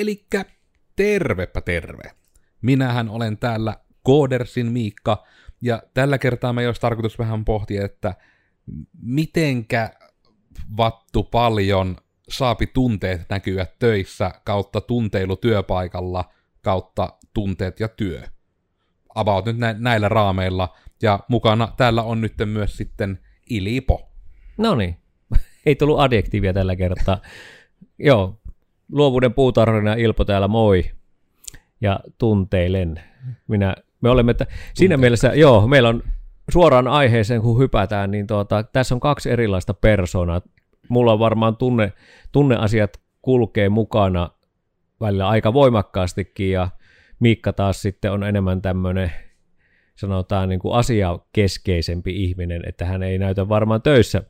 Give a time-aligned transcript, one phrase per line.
[0.00, 0.44] Elikkä
[0.96, 2.10] tervepä terve.
[2.62, 5.24] Minähän olen täällä Koodersin Miikka,
[5.60, 8.14] ja tällä kertaa me olisi tarkoitus vähän pohtia, että
[9.02, 9.90] mitenkä
[10.76, 11.96] vattu paljon
[12.28, 16.24] saapi tunteet näkyä töissä kautta tunteilu työpaikalla
[16.62, 18.22] kautta tunteet ja työ.
[19.14, 20.76] About nyt nä- näillä raameilla.
[21.02, 23.18] Ja mukana täällä on nyt myös sitten
[23.50, 24.12] Ilipo.
[24.58, 24.96] No niin,
[25.66, 27.20] ei tullut adjektiivia tällä kertaa.
[27.98, 28.40] Joo,
[28.92, 30.90] luovuuden puutarhana Ilpo täällä moi.
[31.80, 33.00] Ja tunteilen.
[33.48, 36.02] Minä, me olemme, että siinä mielessä, joo, meillä on
[36.50, 40.40] suoraan aiheeseen, kun hypätään, niin tuota, tässä on kaksi erilaista persoonaa.
[40.88, 41.92] Mulla on varmaan tunne,
[42.32, 44.30] tunneasiat kulkee mukana
[45.00, 46.68] välillä aika voimakkaastikin, ja
[47.20, 49.12] Miikka taas sitten on enemmän tämmöinen,
[49.94, 54.22] sanotaan niin kuin asiakeskeisempi ihminen, että hän ei näytä varmaan töissä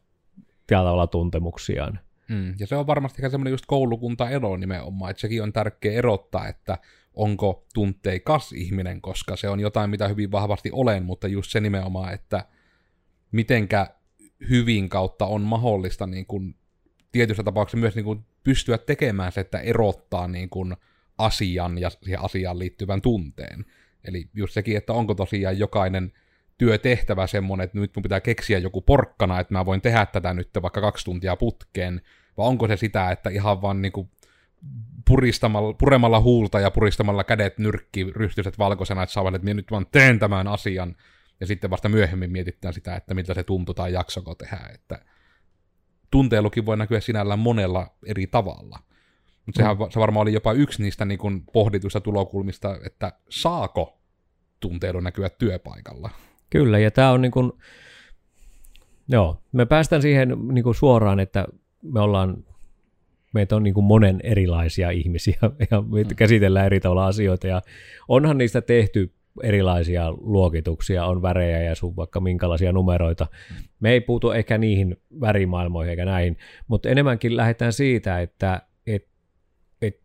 [0.66, 2.00] tällä tavalla tuntemuksiaan.
[2.28, 6.78] Mm, ja se on varmasti semmoinen just koulukuntaero nimenomaan, että sekin on tärkeä erottaa, että
[7.14, 12.14] onko tunteikas ihminen, koska se on jotain, mitä hyvin vahvasti olen, mutta just se nimenomaan,
[12.14, 12.44] että
[13.32, 13.86] mitenkä
[14.50, 16.54] hyvin kautta on mahdollista niin kuin,
[17.12, 20.76] tietyssä tapauksessa myös niin kuin, pystyä tekemään se, että erottaa niin kuin,
[21.18, 23.64] asian ja siihen asiaan liittyvän tunteen.
[24.04, 26.12] Eli just sekin, että onko tosiaan jokainen
[26.58, 30.50] työtehtävä semmoinen, että nyt mun pitää keksiä joku porkkana, että mä voin tehdä tätä nyt
[30.62, 32.00] vaikka kaksi tuntia putkeen,
[32.38, 34.10] vai onko se sitä, että ihan vaan niinku
[35.08, 39.86] puristamalla, puremalla huulta ja puristamalla kädet nyrkki ryhtyiset valkoisena, että saavat, että minä nyt vaan
[39.92, 40.96] teen tämän asian,
[41.40, 45.04] ja sitten vasta myöhemmin mietitään sitä, että miltä se tuntui tai jaksoko tehdä, että
[46.10, 48.78] tunteilukin voi näkyä sinällään monella eri tavalla.
[49.46, 49.90] Mutta sehän mm.
[49.90, 54.00] se varmaan oli jopa yksi niistä niin kuin pohdituista tulokulmista, että saako
[54.60, 56.10] tunteilu näkyä työpaikalla.
[56.50, 57.52] Kyllä, ja tämä on niin kuin,
[59.08, 61.46] joo, me päästään siihen niin kuin suoraan, että
[61.82, 62.44] me ollaan,
[63.34, 65.38] meitä on niin kuin monen erilaisia ihmisiä,
[65.70, 66.16] ja me mm.
[66.16, 67.62] käsitellään eri tavalla asioita, ja
[68.08, 69.12] onhan niistä tehty
[69.42, 73.26] erilaisia luokituksia, on värejä ja sun vaikka minkälaisia numeroita.
[73.80, 76.36] Me ei puutu ehkä niihin värimaailmoihin eikä näihin,
[76.68, 79.08] mutta enemmänkin lähdetään siitä, että et,
[79.82, 80.00] et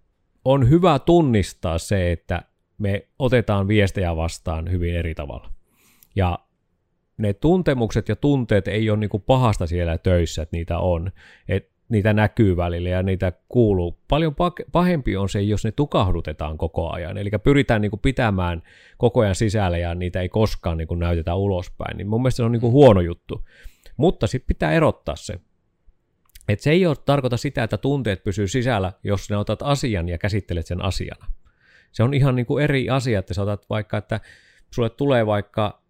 [0.45, 2.43] on hyvä tunnistaa se, että
[2.77, 5.51] me otetaan viestejä vastaan hyvin eri tavalla.
[6.15, 6.39] Ja
[7.23, 11.11] ne tuntemukset ja tunteet ei ole niinku pahasta siellä töissä, että niitä on.
[11.47, 13.99] Et niitä näkyy välillä ja niitä kuuluu.
[14.07, 14.35] Paljon
[14.71, 17.17] pahempi on se, jos ne tukahdutetaan koko ajan.
[17.17, 18.63] Eli pyritään niinku pitämään
[18.97, 21.97] koko ajan sisällä ja niitä ei koskaan niinku näytetä ulospäin.
[21.97, 23.41] Niin mun mielestä se on niinku huono juttu.
[23.97, 25.39] Mutta sitten pitää erottaa se.
[26.49, 30.17] Et se ei ole tarkoita sitä, että tunteet pysyy sisällä, jos ne otat asian ja
[30.17, 31.25] käsittelet sen asiana.
[31.91, 34.19] Se on ihan niinku eri asia, että sä otat vaikka, että
[34.73, 35.82] sulle tulee vaikka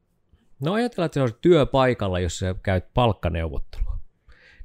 [0.63, 3.99] No ajatellaan, että se olisi työpaikalla, jos sä käyt palkkaneuvottelua.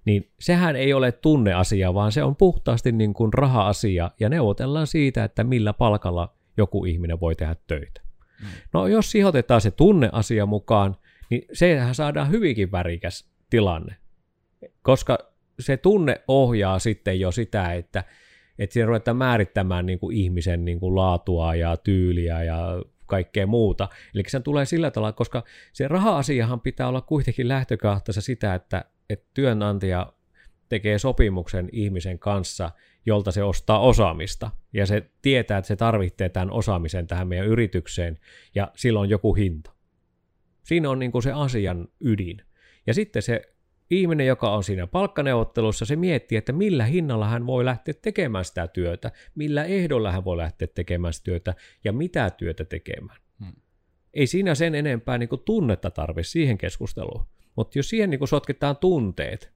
[0.04, 5.25] Niin sehän ei ole tunneasia, vaan se on puhtaasti niin kuin raha-asia, ja neuvotellaan siitä,
[5.25, 8.00] että millä palkalla joku ihminen voi tehdä töitä.
[8.41, 8.47] Mm.
[8.72, 10.97] No jos siihen otetaan se tunneasia mukaan,
[11.31, 13.97] niin sehän saadaan hyvinkin värikäs tilanne,
[14.82, 15.19] koska
[15.60, 18.04] se tunne ohjaa sitten jo sitä, että,
[18.58, 23.88] että siinä ruvetaan määrittämään niin kuin ihmisen niin kuin laatua ja tyyliä ja kaikkea muuta.
[24.14, 29.26] Eli se tulee sillä tavalla, koska se raha-asiahan pitää olla kuitenkin lähtökohtaisessa sitä, että, että
[29.34, 30.12] työnantaja
[30.69, 32.70] tekee sopimuksen ihmisen kanssa,
[33.06, 34.50] jolta se ostaa osaamista.
[34.72, 38.19] Ja se tietää, että se tarvitsee tämän osaamisen tähän meidän yritykseen,
[38.54, 39.70] ja silloin joku hinta.
[40.62, 42.42] Siinä on niin kuin se asian ydin.
[42.86, 43.42] Ja sitten se
[43.91, 48.69] ihminen, joka on siinä palkkaneuvottelussa, se miettii, että millä hinnalla hän voi lähteä tekemään sitä
[48.69, 51.54] työtä, millä ehdolla hän voi lähteä tekemään sitä työtä
[51.84, 53.19] ja mitä työtä tekemään.
[53.44, 53.53] Hmm.
[54.15, 57.26] Ei siinä sen enempää niin kuin tunnetta tarvi siihen keskusteluun.
[57.56, 59.53] Mutta jos siihen niin kuin sotketaan tunteet,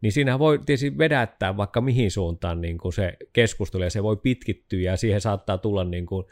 [0.00, 4.16] niin siinä voi tietysti vedättää vaikka mihin suuntaan niin kuin se keskustelu, ja se voi
[4.16, 6.26] pitkittyä, ja siihen saattaa tulla niin kuin,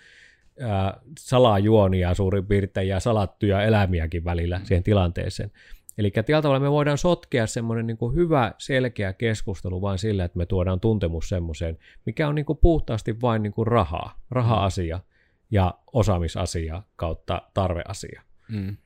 [0.60, 4.64] ää, salajuonia suurin piirtein, ja salattuja elämiäkin välillä mm.
[4.64, 5.50] siihen tilanteeseen.
[5.98, 10.38] Eli tällä tavalla me voidaan sotkea semmoinen niin kuin hyvä, selkeä keskustelu vain sillä, että
[10.38, 15.00] me tuodaan tuntemus semmoiseen, mikä on niin kuin puhtaasti vain niin kuin rahaa, raha-asia
[15.50, 18.22] ja osaamisasia kautta tarveasia.
[18.48, 18.76] Mm.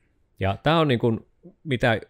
[0.40, 1.20] Ja tämä on niin kuin,
[1.64, 2.00] mitä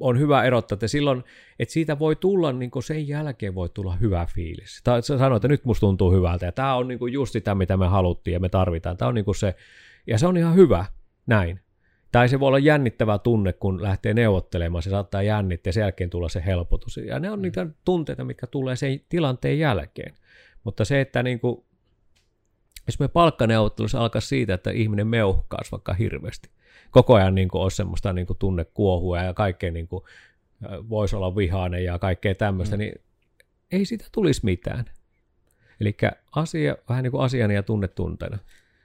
[0.00, 1.24] on hyvä erottaa, että silloin,
[1.58, 4.80] että siitä voi tulla, niin kuin sen jälkeen voi tulla hyvä fiilis.
[4.84, 7.76] Tai sanoit, että nyt musta tuntuu hyvältä, ja tämä on niin kuin just sitä, mitä
[7.76, 8.96] me haluttiin ja me tarvitaan.
[8.96, 9.54] Tämä on niin kuin se,
[10.06, 10.84] ja se on ihan hyvä,
[11.26, 11.60] näin.
[12.12, 16.10] Tai se voi olla jännittävä tunne, kun lähtee neuvottelemaan, se saattaa jännittää ja sen jälkeen
[16.10, 16.96] tulla se helpotus.
[16.96, 20.14] Ja ne on niitä tunteita, mitkä tulee sen tilanteen jälkeen.
[20.64, 21.64] Mutta se, että niin kuin,
[22.86, 26.50] jos me palkkaneuvottelussa alkaa siitä, että ihminen meuhkaisi vaikka hirveästi,
[26.90, 30.04] koko ajan niin kuin olisi semmoista niin kuin tunnekuohua ja kaikkea niin kuin,
[30.88, 32.78] voisi olla vihainen ja kaikkea tämmöistä, mm.
[32.78, 33.00] niin
[33.72, 34.84] ei siitä tulisi mitään.
[35.80, 35.96] Eli
[36.36, 38.38] asia vähän niin kuin asiana ja tunnetunteena.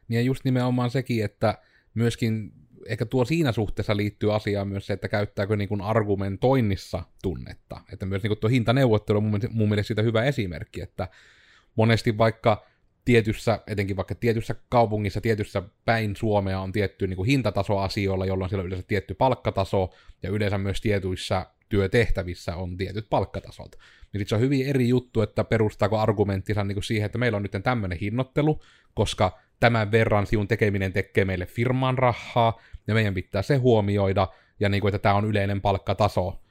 [0.07, 1.57] Niin ja just nimenomaan sekin, että
[1.93, 2.53] myöskin
[2.85, 7.81] ehkä tuo siinä suhteessa liittyy asiaan myös se, että käyttääkö niin kuin argumentoinnissa tunnetta.
[7.93, 11.07] Että myös niin kuin tuo hintaneuvottelu on mun, mun mielestä siitä hyvä esimerkki, että
[11.75, 12.65] monesti vaikka
[13.05, 18.49] tietyssä, etenkin vaikka tietyssä kaupungissa, tietyssä päin Suomea on tietty niin kuin hintataso asioilla, jolloin
[18.49, 19.89] siellä on yleensä tietty palkkataso,
[20.23, 23.75] ja yleensä myös tietyissä työtehtävissä on tietyt palkkatasot.
[24.13, 27.63] Niin se on hyvin eri juttu, että perustaako argumenttinsa niin siihen, että meillä on nyt
[27.63, 28.61] tämmöinen hinnoittelu,
[28.93, 34.27] koska tämän verran sinun tekeminen tekee meille firman rahaa, ja meidän pitää se huomioida,
[34.59, 36.41] ja niin kuin, että tämä on yleinen palkkataso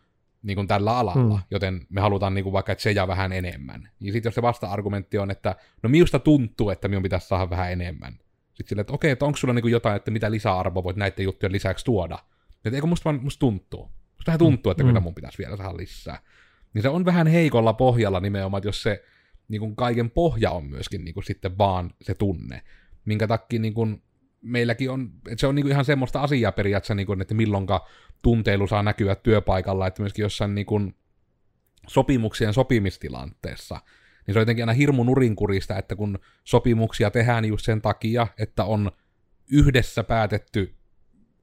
[0.42, 1.42] niin kuin tällä alalla, hmm.
[1.50, 3.90] joten me halutaan niin kuin vaikka, jää vähän enemmän.
[4.00, 7.72] Ja sitten jos se vasta-argumentti on, että no minusta tuntuu, että minun pitäisi saada vähän
[7.72, 8.12] enemmän.
[8.12, 11.24] Sitten silleen, että okei, että onko sulla niin kuin jotain, että mitä lisäarvoa voit näiden
[11.24, 12.18] juttujen lisäksi tuoda.
[12.64, 13.82] Että eikö musta vaan musta tuntuu.
[13.82, 14.88] Musta vähän tuntuu, että hmm.
[14.88, 16.20] kyllä mun pitäisi vielä saada lisää.
[16.74, 19.04] Niin se on vähän heikolla pohjalla nimenomaan, että jos se
[19.48, 22.62] niin kuin kaiken pohja on myöskin niin kuin sitten vaan se tunne,
[23.04, 24.02] minkä takia niin kuin
[24.42, 27.86] meilläkin on, että se on niin kuin ihan semmoista asiaa periaatteessa, niin kuin, että milloinka
[28.22, 30.94] tunteilu saa näkyä työpaikalla, että myöskin jossain niin kuin
[31.88, 33.80] sopimuksien sopimistilanteessa,
[34.26, 38.64] niin se on jotenkin aina hirmu nurinkurista, että kun sopimuksia tehdään just sen takia, että
[38.64, 38.92] on
[39.52, 40.74] yhdessä päätetty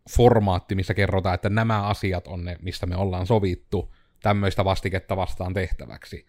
[0.09, 5.53] formaatti, missä kerrotaan, että nämä asiat on ne, mistä me ollaan sovittu tämmöistä vastiketta vastaan
[5.53, 6.25] tehtäväksi.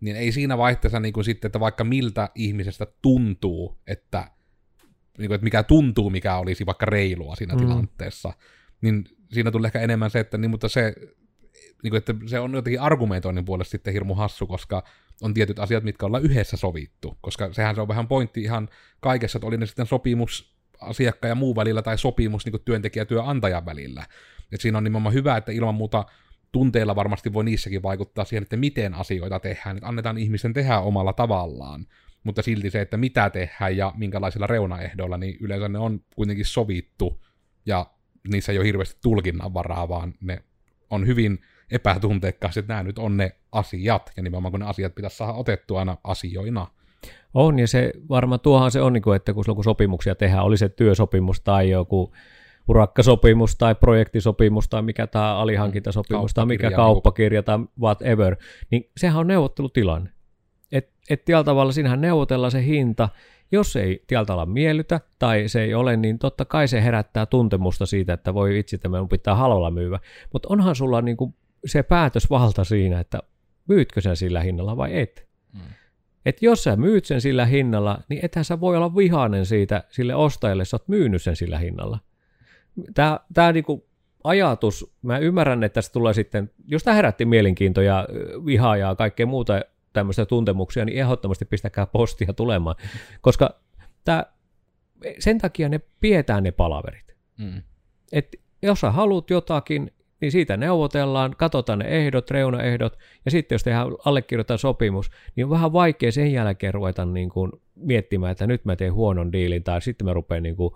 [0.00, 4.30] Niin ei siinä vaihteessa niin kuin sitten, että vaikka miltä ihmisestä tuntuu, että,
[5.18, 7.60] niin kuin, että mikä tuntuu, mikä olisi vaikka reilua siinä mm.
[7.60, 8.32] tilanteessa,
[8.80, 10.94] niin siinä tulee ehkä enemmän se, että niin, mutta se,
[11.82, 14.84] niin kuin, että se on jotenkin argumentoinnin puolesta sitten hirmu hassu, koska
[15.22, 18.68] on tietyt asiat, mitkä ollaan yhdessä sovittu, koska sehän se on vähän pointti ihan
[19.00, 23.06] kaikessa, että oli ne sitten sopimus asiakkaan ja muu välillä tai sopimus niin työntekijä ja
[23.06, 24.06] työnantajan välillä.
[24.52, 26.04] Et siinä on nimenomaan hyvä, että ilman muuta
[26.52, 31.12] tunteilla varmasti voi niissäkin vaikuttaa siihen, että miten asioita tehdään, että annetaan ihmisen tehdä omalla
[31.12, 31.86] tavallaan,
[32.24, 37.24] mutta silti se, että mitä tehdään ja minkälaisilla reunaehdoilla, niin yleensä ne on kuitenkin sovittu,
[37.66, 37.86] ja
[38.28, 40.42] niissä ei ole hirveästi tulkinnan varaa, vaan ne
[40.90, 41.38] on hyvin
[41.70, 45.78] epätunteikkaasti, että nämä nyt on ne asiat, ja nimenomaan kun ne asiat pitäisi saada otettua
[45.78, 46.66] aina asioina.
[47.34, 50.56] On, ja se varmaan tuohan se on, niin että kun silloin kun sopimuksia tehdään, oli
[50.56, 52.12] se työsopimus tai joku
[52.68, 58.36] urakkasopimus tai projektisopimus tai mikä tämä alihankintasopimus tai mikä kauppakirja tai whatever,
[58.70, 60.10] niin sehän on neuvottelutilanne.
[61.10, 63.08] Et, et tällä tavalla siinähän neuvotellaan se hinta,
[63.52, 67.86] jos ei tällä tavalla miellytä tai se ei ole, niin totta kai se herättää tuntemusta
[67.86, 69.98] siitä, että voi vitsi, että minun pitää halvalla myyvä.
[70.32, 71.34] Mutta onhan sulla niin kuin
[71.66, 73.22] se päätösvalta siinä, että
[73.68, 75.28] myytkö sen sillä hinnalla vai et.
[75.52, 75.60] Mm.
[76.26, 80.14] Et jos sä myyt sen sillä hinnalla, niin ethän sä voi olla vihainen siitä sille
[80.14, 81.98] ostajalle, sä oot myynyt sen sillä hinnalla
[82.94, 83.86] tämä, tämä niinku
[84.24, 88.08] ajatus, mä ymmärrän, että tästä tulee sitten, jos tämä herätti mielenkiintoja,
[88.46, 89.60] vihaa ja kaikkea muuta
[89.94, 92.76] tämmöistä tuntemuksia, niin ehdottomasti pistäkää postia tulemaan,
[93.20, 93.60] koska
[94.04, 94.24] tämä,
[95.18, 97.14] sen takia ne pidetään ne palaverit.
[97.38, 97.62] Mm.
[98.12, 103.62] Et jos sä haluat jotakin, niin siitä neuvotellaan, katsotaan ne ehdot, reunaehdot, ja sitten jos
[103.62, 108.64] tehdään allekirjoittaa sopimus, niin on vähän vaikea sen jälkeen ruveta niin kuin miettimään, että nyt
[108.64, 110.74] mä teen huonon diilin, tai sitten mä rupean niin kuin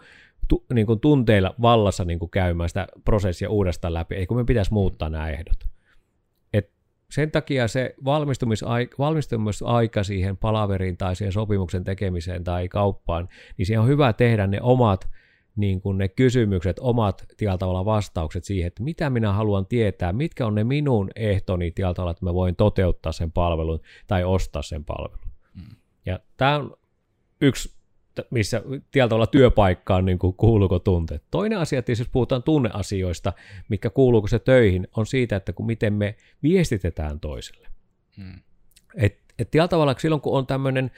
[0.49, 4.45] tu, niin kuin tunteilla vallassa niin kuin käymään sitä prosessia uudestaan läpi, ei kun me
[4.45, 5.78] pitäisi muuttaa nämä ehdot.
[7.11, 13.81] Sen takia se valmistumisaika, valmistumisaika siihen palaveriin tai siihen sopimuksen tekemiseen tai kauppaan, niin siihen
[13.81, 15.09] on hyvä tehdä ne omat
[15.57, 17.27] niin kuin ne kysymykset, omat
[17.59, 22.25] tavalla vastaukset siihen, että mitä minä haluan tietää, mitkä on ne minun ehtoni tavalla, että
[22.25, 25.29] mä voin toteuttaa sen palvelun tai ostaa sen palvelun.
[25.55, 25.77] Mm.
[26.07, 26.77] Ja tämä on
[27.41, 27.78] yksi
[28.31, 31.23] missä tietyllä tavalla työpaikkaan niin kuin kuuluuko tunteet.
[31.31, 33.33] Toinen asia, että jos puhutaan tunneasioista,
[33.69, 37.69] mikä kuuluuko se töihin, on siitä, että kun miten me viestitetään toiselle.
[38.17, 38.41] Hmm.
[38.97, 40.91] Et, et tavalla silloin, kun on tämmöinen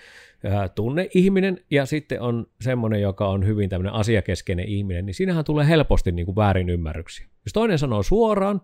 [0.74, 6.12] tunneihminen ja sitten on semmoinen, joka on hyvin tämmöinen asiakeskeinen ihminen, niin siinähän tulee helposti
[6.12, 7.26] niin kuin väärin ymmärryksiä.
[7.26, 8.60] Jos toinen sanoo suoraan,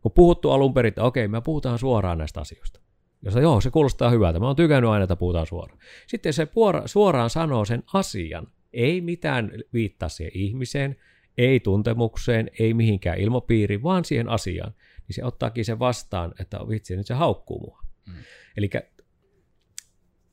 [0.00, 2.80] kun puhuttu alun perin, että okei, me puhutaan suoraan näistä asioista.
[3.22, 4.40] Jos joo, se kuulostaa hyvältä.
[4.40, 5.78] Mä oon tykännyt aina, että puhutaan suoraan.
[6.06, 8.46] Sitten se puora, suoraan sanoo sen asian.
[8.72, 10.96] Ei mitään viittaa siihen ihmiseen,
[11.38, 14.74] ei tuntemukseen, ei mihinkään ilmapiiriin, vaan siihen asiaan.
[15.08, 17.82] Niin se ottaakin se vastaan, että vitsi, nyt se haukkuu mua.
[18.06, 18.14] Mm.
[18.56, 18.70] Eli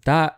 [0.03, 0.32] tämä,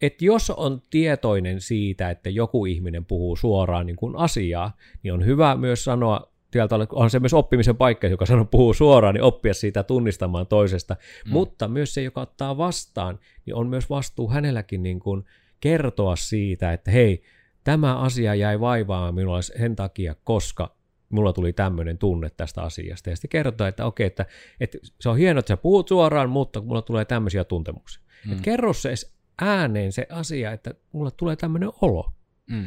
[0.00, 5.24] että jos on tietoinen siitä, että joku ihminen puhuu suoraan niin kuin asiaa, niin on
[5.24, 9.54] hyvä myös sanoa sieltä on se myös oppimisen paikka, joka sanoo puhuu suoraan, niin oppia
[9.54, 10.96] siitä tunnistamaan toisesta.
[11.24, 11.32] Mm.
[11.32, 15.24] Mutta myös se, joka ottaa vastaan, niin on myös vastuu hänelläkin niin kuin
[15.60, 17.22] kertoa siitä, että hei,
[17.64, 20.76] tämä asia jäi vaivaamaan minulla sen takia, koska
[21.08, 23.10] mulla tuli tämmöinen tunne tästä asiasta.
[23.10, 24.26] Ja sitten kerrotaan, että okei, että,
[24.60, 28.02] että se on hienoa, että sä puhut suoraan, mutta mulla tulee tämmöisiä tuntemuksia.
[28.26, 28.32] Mm.
[28.32, 28.94] Et kerro se
[29.40, 32.12] ääneen se asia, että mulle tulee tämmöinen olo.
[32.50, 32.64] Mm.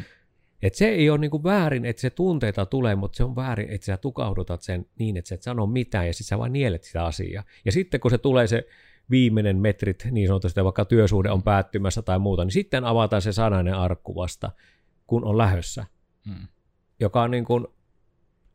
[0.61, 3.85] Et se ei ole niinku väärin, että se tunteita tulee, mutta se on väärin, että
[3.85, 7.05] sä tukahdutat sen niin, että sä et sano mitään ja sitten sä vaan nielet sitä
[7.05, 7.43] asiaa.
[7.65, 8.67] Ja sitten kun se tulee se
[9.09, 13.73] viimeinen metrit, niin sanotusti vaikka työsuhde on päättymässä tai muuta, niin sitten avataan se sanainen
[13.73, 14.51] arkku vasta,
[15.07, 15.85] kun on lähössä.
[16.25, 16.47] Mm.
[16.99, 17.67] Joka on niin kuin,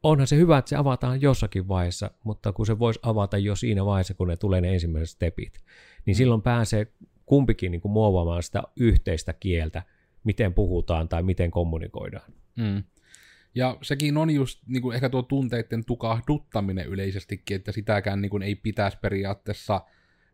[0.03, 3.85] onhan se hyvä, että se avataan jossakin vaiheessa, mutta kun se voisi avata jo siinä
[3.85, 5.61] vaiheessa, kun ne tulee ne ensimmäiset stepit,
[6.07, 6.87] niin silloin pääsee
[7.27, 9.83] kumpikin niin kuin muovaamaan sitä yhteistä kieltä,
[10.25, 12.33] miten puhutaan tai miten kommunikoidaan.
[12.57, 12.85] Mm.
[13.55, 18.43] Ja sekin on just niin kuin ehkä tuo tunteiden tukahduttaminen yleisestikin, että sitäkään niin kuin
[18.43, 19.81] ei pitäisi periaatteessa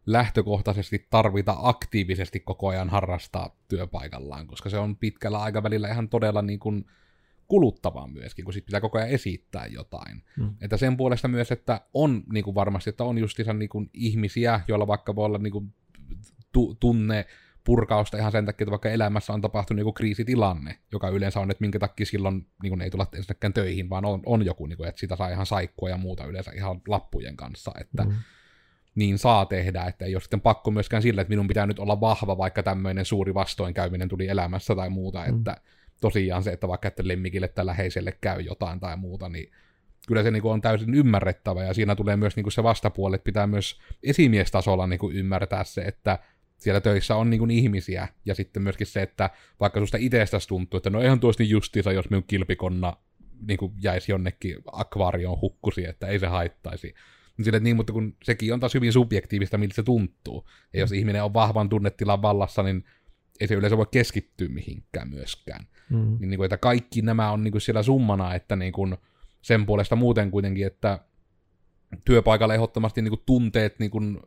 [0.07, 6.59] lähtökohtaisesti tarvita aktiivisesti koko ajan harrastaa työpaikallaan, koska se on pitkällä aikavälillä ihan todella niin
[6.59, 6.85] kuin
[7.49, 10.23] kuluttavaa myöskin, kun sit pitää koko ajan esittää jotain.
[10.37, 10.55] Mm.
[10.61, 14.61] Että sen puolesta myös, että on niin kuin varmasti, että on justiinsa niin kuin ihmisiä,
[14.69, 15.75] joilla vaikka voi olla niin kuin
[16.53, 17.27] tu- tunne
[17.64, 21.61] purkausta ihan sen takia, että vaikka elämässä on tapahtunut joku kriisitilanne, joka yleensä on, että
[21.61, 24.88] minkä takia silloin niin kuin ei tulla ensinnäkään töihin, vaan on, on joku, niin kuin,
[24.88, 28.14] että sitä saa ihan saikkua ja muuta yleensä ihan lappujen kanssa, että mm.
[28.95, 32.00] niin saa tehdä, että ei ole sitten pakko myöskään sillä, että minun pitää nyt olla
[32.00, 35.37] vahva, vaikka tämmöinen suuri vastoinkäyminen tuli elämässä tai muuta, mm.
[35.37, 35.57] että
[36.00, 39.52] tosiaan se, että vaikka että lemmikille tai läheiselle käy jotain tai muuta, niin
[40.07, 43.14] kyllä se niin kuin on täysin ymmärrettävä, ja siinä tulee myös niin kuin se vastapuoli,
[43.14, 46.19] että pitää myös esimiestasolla niin kuin ymmärtää se, että
[46.61, 50.90] siellä töissä on niin ihmisiä, ja sitten myöskin se, että vaikka susta itsestäsi tuntuu, että
[50.90, 52.97] no ihan tuosti justiinsa, jos minun kilpikonna
[53.47, 56.95] niin kuin jäisi jonnekin akvaarioon hukkusi, että ei se haittaisi.
[57.37, 60.49] Niin sille, niin, mutta kun sekin on taas hyvin subjektiivista, miltä se tuntuu.
[60.73, 62.85] Ja jos ihminen on vahvan tunnetilan vallassa, niin
[63.40, 65.67] ei se yleensä voi keskittyä mihinkään myöskään.
[65.90, 66.17] Mm.
[66.21, 68.97] Niin, niin kuin, että kaikki nämä on niin kuin siellä summana, että niin kuin
[69.43, 70.99] sen puolesta muuten kuitenkin, että
[72.05, 74.21] työpaikalla ehdottomasti niin kuin tunteet niin kuin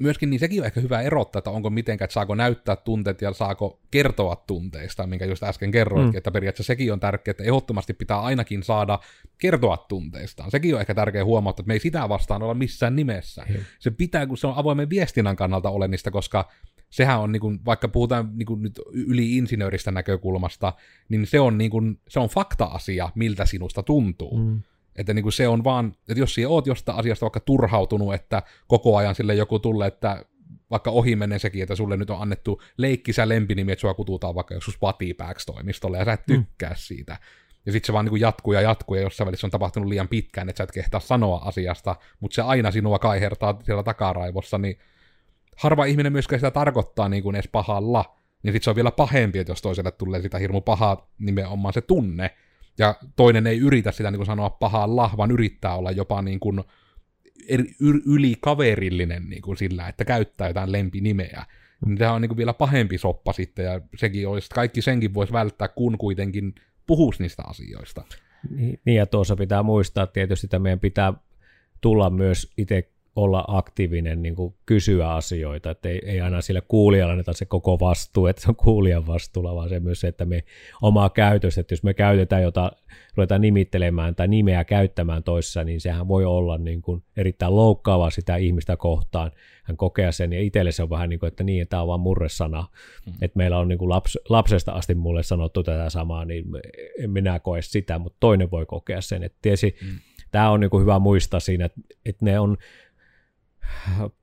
[0.00, 3.32] myöskin niin sekin on ehkä hyvä erottaa, että onko mitenkään, että saako näyttää tunteet ja
[3.32, 6.18] saako kertoa tunteista, minkä just äsken kerroitkin, mm.
[6.18, 8.98] että periaatteessa sekin on tärkeää, että ehdottomasti pitää ainakin saada
[9.38, 10.50] kertoa tunteistaan.
[10.50, 13.46] Sekin on ehkä tärkeä huomata, että me ei sitä vastaan olla missään nimessä.
[13.48, 13.56] Mm.
[13.78, 16.48] Se pitää, kun se on avoimen viestinnän kannalta olenista, koska
[16.90, 20.72] sehän on, niin kuin, vaikka puhutaan niin kuin nyt yli insinööristä näkökulmasta,
[21.08, 24.38] niin se on, niin kuin, se on fakta-asia, miltä sinusta tuntuu.
[24.38, 24.62] Mm.
[24.96, 28.42] Että niin kuin se on vaan, että jos sinä oot jostain asiasta vaikka turhautunut, että
[28.68, 30.24] koko ajan sille joku tulee, että
[30.70, 34.54] vaikka ohi menee sekin, että sulle nyt on annettu leikkisä lempinimi, että sua kututaan vaikka
[34.54, 36.34] joskus Patipääks-toimistolle, ja sä et mm.
[36.34, 36.76] tykkää mm.
[36.78, 37.16] siitä.
[37.66, 40.48] Ja sitten se vaan niin jatkuu ja jatkuu, ja jossain välissä on tapahtunut liian pitkään,
[40.48, 44.78] että sä et kehtaa sanoa asiasta, mutta se aina sinua kaihertaa siellä takaraivossa, niin
[45.56, 49.38] harva ihminen myöskään sitä tarkoittaa niin kuin edes pahalla, niin sitten se on vielä pahempi,
[49.38, 52.30] että jos toiselle tulee sitä hirmu pahaa nimenomaan se tunne,
[52.78, 56.60] ja toinen ei yritä sitä niin kuin sanoa pahalla, vaan yrittää olla jopa niin kuin
[58.06, 61.46] yli kaverillinen niin kuin sillä, että käyttää jotain lempinimeä.
[61.86, 65.32] Niin tämä on niin kuin vielä pahempi soppa sitten, ja sekin olisi, kaikki senkin voisi
[65.32, 66.54] välttää, kun kuitenkin
[66.86, 68.04] puhuisi niistä asioista.
[68.50, 71.12] Niin, ja tuossa pitää muistaa tietysti, että meidän pitää
[71.80, 72.90] tulla myös itse
[73.22, 77.80] olla aktiivinen niin kuin kysyä asioita, että ei, ei aina sille kuulijalle anneta se koko
[77.80, 80.44] vastuu, että se on kuulijan vastuulla, vaan se myös se, että me
[80.82, 82.72] omaa käytöstä, että jos me käytetään jota,
[83.16, 88.36] ruvetaan nimittelemään tai nimeä käyttämään toissa, niin sehän voi olla niin kuin erittäin loukkaava sitä
[88.36, 89.32] ihmistä kohtaan.
[89.62, 92.00] Hän kokee sen, ja itselle se on vähän niin kuin, että niin, tämä on vaan
[92.00, 92.66] murresana.
[93.06, 93.12] Mm.
[93.22, 96.44] Että meillä on niin kuin laps, lapsesta asti mulle sanottu tätä samaa, niin
[96.98, 99.22] en minä koe sitä, mutta toinen voi kokea sen.
[99.22, 99.98] Että tiesi, mm.
[100.30, 102.56] Tämä on niin kuin hyvä muistaa siinä, että, että ne on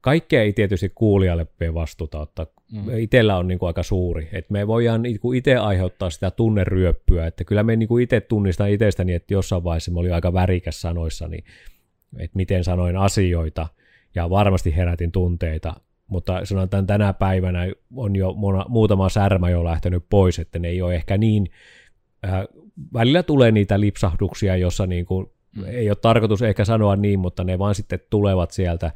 [0.01, 2.45] kaikkea ei tietysti kuulijalle vastuuta ottaa.
[2.71, 2.97] Mm.
[2.97, 4.29] Itellä on niin kuin aika suuri.
[4.31, 7.27] että me voidaan niin kuin itse aiheuttaa sitä tunneryöppyä.
[7.27, 10.81] Että kyllä me niin kuin itse tunnistan itsestäni, että jossain vaiheessa me oli aika värikäs
[10.81, 11.37] sanoissani,
[12.17, 13.67] että miten sanoin asioita.
[14.15, 15.73] Ja varmasti herätin tunteita.
[16.07, 20.81] Mutta sanotaan tänä päivänä on jo mona, muutama särmä jo lähtenyt pois, että ne ei
[20.81, 21.47] ole ehkä niin...
[22.25, 22.43] Äh,
[22.93, 25.63] välillä tulee niitä lipsahduksia, jossa niin kuin, mm.
[25.67, 28.91] ei ole tarkoitus ehkä sanoa niin, mutta ne vaan sitten tulevat sieltä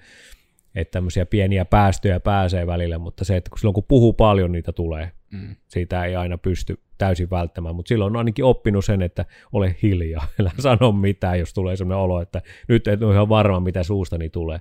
[0.76, 4.72] että tämmöisiä pieniä päästöjä pääsee välillä, mutta se, että kun silloin kun puhuu paljon, niitä
[4.72, 5.12] tulee.
[5.32, 5.56] Mm.
[5.68, 10.28] Siitä ei aina pysty täysin välttämään, mutta silloin on ainakin oppinut sen, että ole hiljaa,
[10.40, 14.30] älä sano mitään, jos tulee sellainen olo, että nyt et ole ihan varma, mitä suustani
[14.30, 14.60] tulee.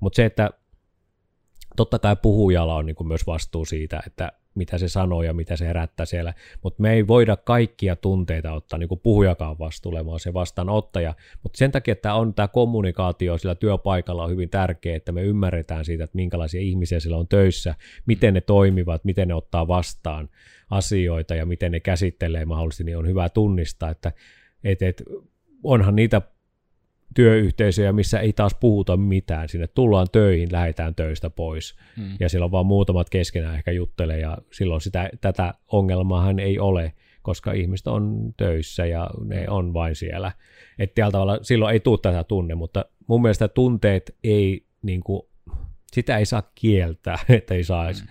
[0.00, 0.50] Mutta se, että
[1.76, 5.56] totta kai puhujalla on niin kuin myös vastuu siitä, että mitä se sanoo ja mitä
[5.56, 10.20] se herättää siellä, mutta me ei voida kaikkia tunteita ottaa niin kuin puhujakaan vastuulle, vaan
[10.20, 15.12] se vastaanottaja, mutta sen takia, että on tämä kommunikaatio sillä työpaikalla on hyvin tärkeää, että
[15.12, 17.74] me ymmärretään siitä, että minkälaisia ihmisiä siellä on töissä,
[18.06, 20.28] miten ne toimivat, miten ne ottaa vastaan
[20.70, 24.12] asioita ja miten ne käsittelee mahdollisesti, niin on hyvä tunnistaa, että
[24.64, 25.02] et, et,
[25.62, 26.22] onhan niitä
[27.14, 29.48] työyhteisöjä, missä ei taas puhuta mitään.
[29.48, 31.76] Sinne tullaan töihin, lähdetään töistä pois.
[31.96, 32.16] Mm.
[32.20, 36.92] Ja siellä on vaan muutamat keskenään ehkä juttelee, ja silloin sitä, tätä ongelmaahan ei ole,
[37.22, 40.32] koska ihmiset on töissä ja ne on vain siellä.
[40.78, 45.22] Että tavalla silloin ei tule tätä tunne, mutta mun mielestä tunteet ei, niin kuin,
[45.92, 48.02] sitä ei saa kieltää, että ei saisi.
[48.02, 48.08] Mm.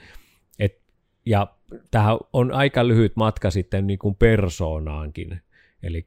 [0.60, 0.82] Et,
[1.26, 1.48] ja
[1.92, 5.42] tähän on aika lyhyt matka sitten niin kuin persoonaankin.
[5.84, 6.06] Eli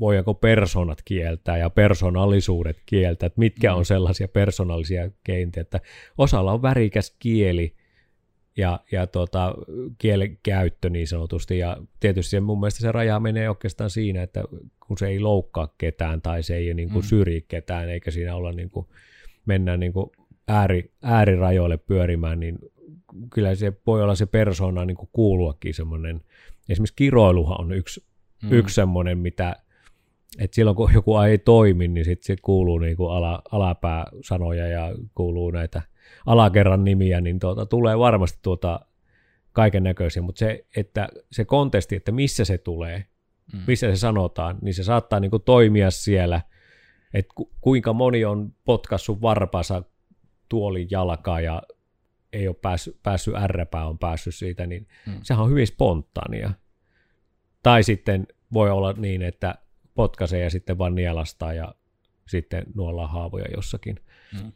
[0.00, 3.84] voidaanko persoonat kieltää ja persoonallisuudet kieltää, että mitkä on mm.
[3.84, 5.80] sellaisia persoonallisia keintiä, että
[6.18, 7.74] osalla on värikäs kieli
[8.56, 9.54] ja, ja tota,
[9.98, 14.44] kielen käyttö niin sanotusti, ja tietysti mun mielestä se raja menee oikeastaan siinä, että
[14.86, 17.08] kun se ei loukkaa ketään tai se ei niin kuin mm.
[17.08, 18.86] syrji ketään, eikä siinä olla niin kuin,
[19.46, 20.10] mennään niin kuin
[20.48, 22.58] ääri, äärirajoille pyörimään, niin
[23.30, 26.20] kyllä se voi olla se persona niin kuin kuuluakin semmoinen,
[26.68, 28.04] esimerkiksi kiroiluhan on yksi,
[28.42, 28.52] mm.
[28.52, 29.56] yksi semmoinen, mitä,
[30.38, 34.94] että silloin kun joku ei toimi, niin sitten sit kuuluu niin kuin ala, alapääsanoja ja
[35.14, 35.82] kuuluu näitä
[36.26, 38.80] alakerran nimiä, niin tuota, tulee varmasti tuota
[39.52, 43.04] kaiken näköisiä, mutta se, että se kontesti, että missä se tulee,
[43.52, 43.60] mm.
[43.66, 46.40] missä se sanotaan, niin se saattaa niin kuin toimia siellä,
[47.14, 49.82] että ku, kuinka moni on potkassut varpansa
[50.48, 51.62] tuolin jalkaa ja
[52.32, 55.18] ei ole päässyt, päässyt ärräpää on päässyt siitä, niin mm.
[55.22, 56.50] sehän on hyvin spontaania.
[57.62, 59.54] Tai sitten voi olla niin, että
[59.94, 61.74] potkaisee ja sitten vaan nielastaa ja
[62.28, 64.00] sitten nuollaan haavoja jossakin.
[64.42, 64.52] Mm.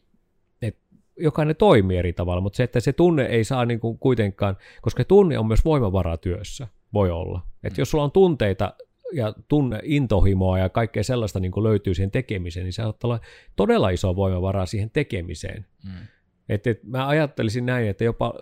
[0.63, 0.79] Et
[1.17, 5.05] jokainen toimii eri tavalla, mutta se, että se tunne ei saa niin kuin kuitenkaan, koska
[5.05, 7.41] tunne on myös voimavara työssä, voi olla.
[7.65, 7.81] Että mm.
[7.81, 8.75] jos sulla on tunteita
[9.13, 13.21] ja tunne, intohimoa ja kaikkea sellaista niin kuin löytyy siihen tekemiseen, niin se saattaa olla
[13.57, 15.67] todella iso voimavara siihen tekemiseen.
[15.85, 16.07] Mm.
[16.49, 18.35] Et, et mä ajattelisin näin, että jopa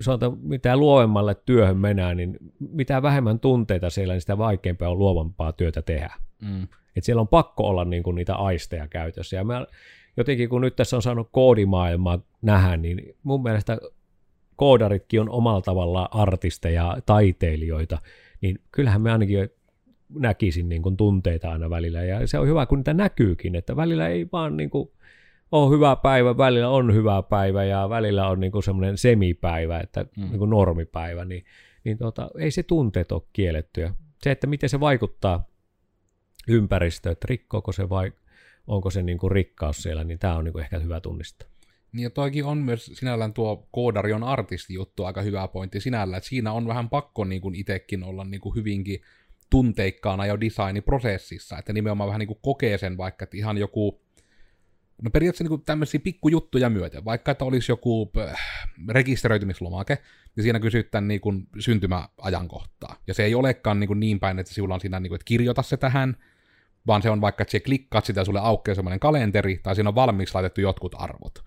[0.00, 5.52] sanotaan, mitä luovemmalle työhön mennään, niin mitä vähemmän tunteita siellä, niin sitä vaikeampaa on luovampaa
[5.52, 6.14] työtä tehdä.
[6.42, 6.68] Mm.
[6.96, 9.36] Et siellä on pakko olla niin kuin niitä aisteja käytössä.
[9.36, 9.66] Ja mä,
[10.16, 13.78] jotenkin kun nyt tässä on saanut koodimaailmaa nähdä, niin mun mielestä
[14.56, 17.98] koodaritkin on omalla tavallaan artisteja, taiteilijoita,
[18.40, 19.48] niin kyllähän me ainakin
[20.14, 22.02] näkisin niin kuin tunteita aina välillä.
[22.02, 24.90] Ja se on hyvä, kun niitä näkyykin, että välillä ei vaan niin kuin
[25.52, 30.22] on hyvä päivä, välillä on hyvä päivä ja välillä on niin semmoinen semipäivä, että mm.
[30.22, 31.44] niin kuin normipäivä, niin,
[31.84, 33.94] niin tota, ei se tunteet ole kiellettyä.
[34.22, 35.48] Se, että miten se vaikuttaa
[36.48, 38.12] ympäristöön, että rikkoako se vai
[38.66, 41.48] onko se niin kuin rikkaus siellä, niin tämä on niin kuin ehkä hyvä tunnistaa.
[41.92, 46.18] Niin ja toikin on myös sinällään tuo koodari on artisti juttu aika hyvä pointti sinällään,
[46.18, 49.00] että siinä on vähän pakko niin kuin itsekin olla niin kuin hyvinkin
[49.50, 54.00] tunteikkaana jo designiprosessissa, että nimenomaan vähän niin kuin kokee sen vaikka, että ihan joku
[55.02, 58.34] No periaatteessa niin tämmöisiä pikkujuttuja myöten, vaikka että olisi joku äh,
[58.88, 59.98] rekisteröitymislomake,
[60.36, 62.96] niin siinä kysytään niin kuin syntymäajankohtaa.
[63.06, 65.24] Ja se ei olekaan niin, kuin niin päin, että sinulla on siinä, niin kuin, että
[65.24, 66.16] kirjoita se tähän,
[66.86, 69.88] vaan se on vaikka, että se klikkaat sitä ja sulle aukeaa semmoinen kalenteri, tai siinä
[69.88, 71.44] on valmiiksi laitettu jotkut arvot.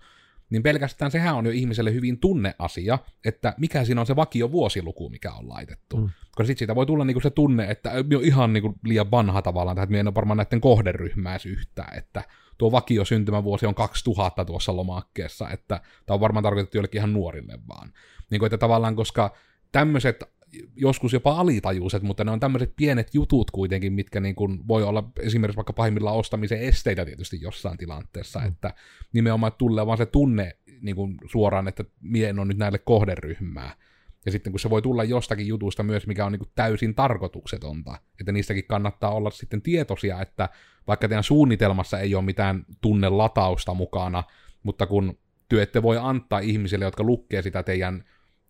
[0.52, 5.08] Niin pelkästään sehän on jo ihmiselle hyvin tunneasia, että mikä siinä on se vakio vuosiluku,
[5.08, 5.96] mikä on laitettu.
[5.96, 6.08] Mm.
[6.24, 9.78] Koska sitten siitä voi tulla niinku se tunne, että on ihan niinku liian vanha tavallaan,
[9.78, 12.22] että en ole varmaan näiden kohderyhmää yhtään, että
[12.58, 17.58] tuo vakio syntymävuosi on 2000 tuossa lomakkeessa, että tämä on varmaan tarkoitettu jollekin ihan nuorille
[17.68, 17.92] vaan.
[18.30, 19.34] Niin kuin, että tavallaan, koska
[19.72, 20.24] tämmöiset
[20.76, 25.10] joskus jopa alitajuiset, mutta ne on tämmöiset pienet jutut kuitenkin, mitkä niin kuin voi olla
[25.20, 28.46] esimerkiksi vaikka pahimmillaan ostamisen esteitä tietysti jossain tilanteessa, mm.
[28.46, 28.74] että
[29.12, 33.74] nimenomaan tulee vaan se tunne niin kuin suoraan, että mien on nyt näille kohderyhmää.
[34.26, 37.98] Ja sitten kun se voi tulla jostakin jutusta myös, mikä on niin kuin täysin tarkoituksetonta,
[38.20, 40.48] että niistäkin kannattaa olla sitten tietoisia, että
[40.86, 44.24] vaikka teidän suunnitelmassa ei ole mitään tunnelatausta mukana,
[44.62, 48.04] mutta kun työ ette voi antaa ihmisille, jotka lukee sitä teidän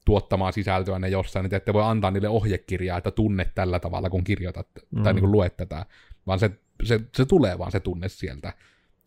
[0.04, 4.10] tuottamaa sisältöä ne jossain, niin te ette voi antaa niille ohjekirjaa, että tunne tällä tavalla,
[4.10, 5.02] kun kirjoitat mm.
[5.02, 5.86] tai niin kuin luet tätä,
[6.26, 6.50] vaan se,
[6.84, 8.52] se, se tulee vaan se tunne sieltä.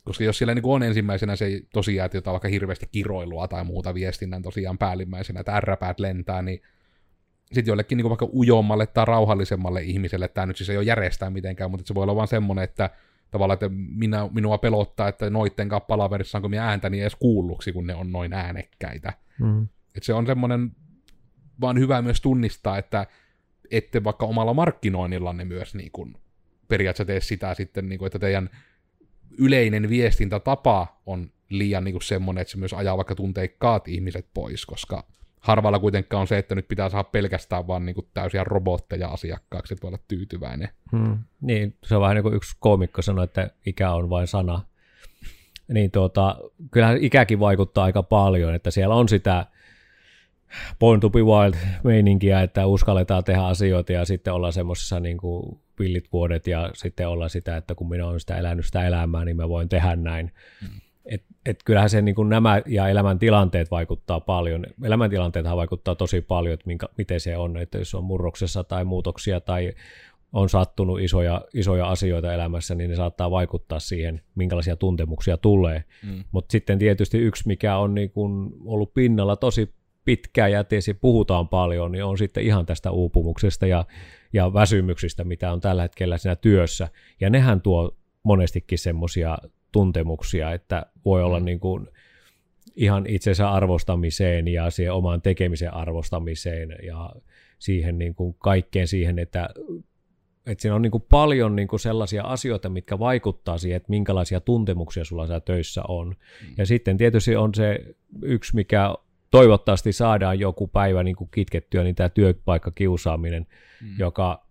[0.06, 3.94] Koska jos siellä niin on ensimmäisenä se tosiaan, että jotain vaikka hirveästi kiroilua tai muuta
[3.94, 6.62] viestinnän tosiaan päällimmäisenä, että ärräpäät lentää, niin
[7.54, 11.72] sitten jollekin niin vaikka ujommalle tai rauhallisemmalle ihmiselle, tämä nyt siis ei ole järjestää mitenkään,
[11.72, 12.90] mutta se voi olla vaan semmoinen, että
[13.32, 17.96] tavallaan, että minä, minua pelottaa, että noitten palaverissa saanko minä ääntäni edes kuulluksi, kun ne
[17.96, 19.14] on noin äänekkäitä.
[19.40, 19.68] Mm.
[19.96, 20.72] Että se on semmoinen
[21.62, 23.08] vaan hyvä myös tunnistaa, että
[23.72, 26.16] ette vaikka omalla markkinoinnillanne myös niin kuin,
[26.68, 28.50] periaatteessa tee sitä sitten, niin kuin, että teidän
[29.38, 34.66] yleinen viestintätapa on liian niin kuin semmoinen, että se myös ajaa vaikka tunteikkaat ihmiset pois,
[34.66, 35.04] koska
[35.40, 39.74] harvalla kuitenkaan on se, että nyt pitää saada pelkästään vaan niin kuin täysiä robotteja asiakkaaksi,
[39.74, 40.70] että voi olla tyytyväinen.
[40.92, 41.18] Hmm.
[41.42, 44.62] Niin, se on vähän niin kuin yksi koomikko sanoi, että ikä on vain sana.
[45.68, 46.38] Niin tuota,
[46.72, 49.46] kyllähän ikäkin vaikuttaa aika paljon, että siellä on sitä
[50.80, 55.60] Born to be wild meininkiä, että uskalletaan tehdä asioita ja sitten olla semmoisessa niin kuin
[55.80, 59.38] villit vuodet ja sitten olla sitä, että kun minä olen sitä elänyt sitä elämää, niin
[59.38, 60.32] mä voin tehdä näin.
[60.62, 60.82] Mm.
[61.06, 64.66] Et, et kyllähän se niin kuin nämä ja elämäntilanteet vaikuttaa paljon.
[64.84, 69.42] Elämäntilanteethan vaikuttaa tosi paljon, että minkä, miten se on, että jos on murroksessa tai muutoksia
[69.42, 69.74] tai
[70.34, 75.84] on sattunut isoja, isoja asioita elämässä, niin ne saattaa vaikuttaa siihen, minkälaisia tuntemuksia tulee.
[76.04, 76.24] Mm.
[76.32, 79.74] Mutta sitten tietysti yksi, mikä on niin kuin ollut pinnalla tosi
[80.06, 83.86] pitkään ja tietysti puhutaan paljon, niin on sitten ihan tästä uupumuksesta ja,
[84.34, 86.88] ja väsymyksistä, mitä on tällä hetkellä siinä työssä.
[87.22, 89.38] Ja nehän tuo monestikin semmoisia
[89.72, 91.46] tuntemuksia, että voi olla mm.
[91.46, 91.88] niin kuin
[92.76, 97.10] ihan itsensä arvostamiseen ja siihen omaan tekemisen arvostamiseen ja
[97.60, 99.50] siihen niin kuin kaikkeen siihen, että
[100.46, 104.40] että siinä on niin kuin paljon niin kuin sellaisia asioita, mitkä vaikuttaa siihen, että minkälaisia
[104.40, 106.08] tuntemuksia sulla siellä töissä on.
[106.08, 106.54] Mm.
[106.58, 107.80] Ja sitten tietysti on se
[108.22, 108.96] yksi, mikä
[109.38, 113.48] toivottavasti saadaan joku päivä niin kuin kitkettyä, niin tämä työpaikkakiusaaminen,
[113.82, 114.00] mm.
[114.00, 114.46] joka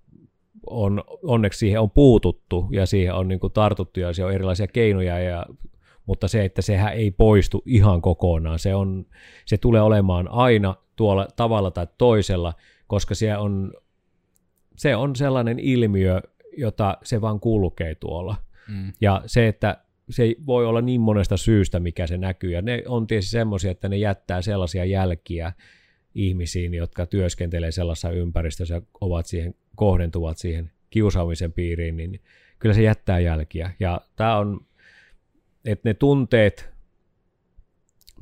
[0.67, 4.67] on, onneksi siihen on puututtu ja siihen on niin kuin tartuttu ja se on erilaisia
[4.67, 5.47] keinoja, ja,
[6.07, 9.07] mutta se, että sehän ei poistu ihan kokonaan, se, on,
[9.47, 12.55] se tulee olemaan aina tuolla tavalla tai toisella,
[12.87, 13.73] koska se on,
[14.77, 16.21] se on sellainen ilmiö,
[16.57, 18.37] jota se vaan kulkee tuolla.
[18.69, 18.93] Mm.
[19.01, 19.77] Ja se, että
[20.11, 22.51] se voi olla niin monesta syystä, mikä se näkyy.
[22.51, 25.53] Ja ne on tietysti semmoisia, että ne jättää sellaisia jälkiä
[26.15, 32.21] ihmisiin, jotka työskentelee sellaisessa ympäristössä, ovat siihen, kohdentuvat siihen kiusaamisen piiriin, niin
[32.59, 33.71] kyllä se jättää jälkiä.
[33.81, 34.61] Ja tämä on,
[35.65, 36.75] että ne tunteet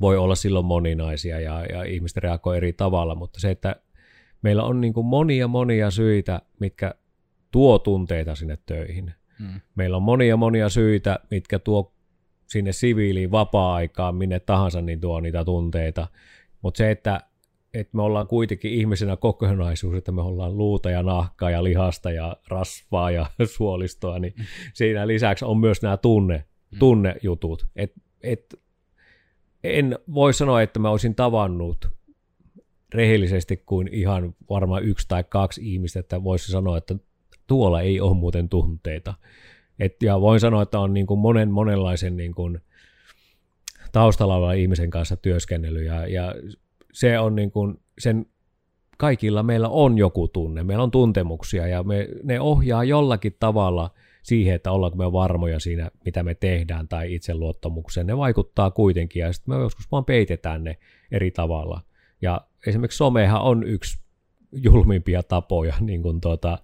[0.01, 3.75] voi olla silloin moninaisia ja, ja ihmiset reagoi eri tavalla, mutta se, että
[4.41, 6.95] meillä on niin monia monia syitä, mitkä
[7.51, 9.13] tuo tunteita sinne töihin.
[9.39, 9.61] Mm.
[9.75, 11.93] Meillä on monia monia syitä, mitkä tuo
[12.47, 16.07] sinne siviiliin vapaa-aikaan, minne tahansa, niin tuo niitä tunteita.
[16.61, 17.21] Mutta se, että,
[17.73, 22.37] että me ollaan kuitenkin ihmisenä kokonaisuus, että me ollaan luuta ja nahkaa ja lihasta ja
[22.47, 24.45] rasvaa ja suolistoa, niin mm.
[24.73, 26.79] siinä lisäksi on myös nämä tunne, mm.
[26.79, 27.67] tunnejutut.
[27.75, 27.93] Et,
[28.23, 28.59] et,
[29.63, 31.87] en voi sanoa, että mä olisin tavannut
[32.93, 36.95] rehellisesti kuin ihan varmaan yksi tai kaksi ihmistä, että voisi sanoa, että
[37.47, 39.13] tuolla ei ole muuten tunteita.
[39.79, 42.59] Et, ja voin sanoa, että on niin kuin monen monenlaisen niin kuin
[43.91, 46.35] taustalla olevan ihmisen kanssa työskennellyt ja, ja
[46.93, 48.25] se on niin kuin sen
[48.97, 53.89] kaikilla meillä on joku tunne, meillä on tuntemuksia ja me, ne ohjaa jollakin tavalla
[54.23, 58.07] siihen, että ollaanko me varmoja siinä, mitä me tehdään tai itseluottamukseen.
[58.07, 60.77] Ne vaikuttaa kuitenkin ja sitten me joskus vaan peitetään ne
[61.11, 61.81] eri tavalla.
[62.21, 64.03] Ja esimerkiksi somehan on yksi
[64.51, 66.57] julmimpia tapoja niin kuin tuota,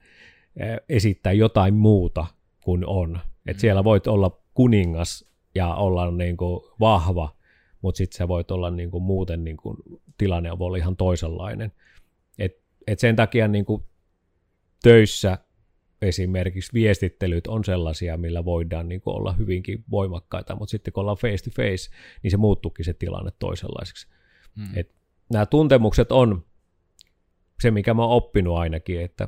[0.89, 2.26] esittää jotain muuta
[2.63, 3.19] kuin on.
[3.48, 3.60] Et mm.
[3.60, 7.36] siellä voit olla kuningas ja olla niin kuin vahva,
[7.82, 9.78] mutta sitten sä voit olla niin kuin muuten niin kuin,
[10.17, 11.72] tilanne voi olla ihan toisenlainen.
[12.39, 13.84] Et, et sen takia niin kuin
[14.84, 15.38] töissä
[16.02, 21.17] esimerkiksi viestittelyt on sellaisia, millä voidaan niin kuin olla hyvinkin voimakkaita, mutta sitten kun ollaan
[21.17, 21.89] face to face,
[22.24, 24.08] niin se muuttuukin se tilanne toisenlaiseksi.
[24.56, 24.78] Hmm.
[24.78, 24.95] Et
[25.32, 26.45] nämä tuntemukset on
[27.62, 29.28] se, mikä mä oon oppinut ainakin, että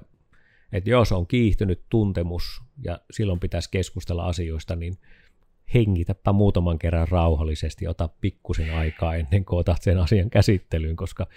[0.74, 4.94] että jos on kiihtynyt tuntemus ja silloin pitäisi keskustella asioista, niin
[5.74, 11.28] hengitäpä muutaman kerran rauhallisesti, ota pikkusen aikaa ennen kuin otat sen asian käsittelyyn, koska